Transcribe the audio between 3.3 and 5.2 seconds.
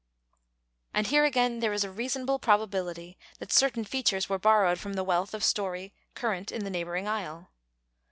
that certain features were borrowed from the